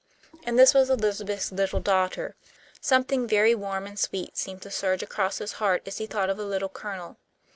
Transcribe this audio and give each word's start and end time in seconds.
And 0.45 0.57
this 0.57 0.73
was 0.73 0.89
Elizabeth's 0.89 1.51
little 1.51 1.79
daughter. 1.79 2.35
Something 2.81 3.27
very 3.27 3.53
warm 3.53 3.85
and 3.85 3.99
sweet 3.99 4.35
seemed 4.35 4.63
to 4.63 4.71
surge 4.71 5.03
across 5.03 5.37
his 5.37 5.51
heart 5.61 5.83
as 5.85 5.99
he 5.99 6.07
thought 6.07 6.31
of 6.31 6.37
the 6.37 6.43
Little 6.43 6.69
Colonel. 6.69 7.17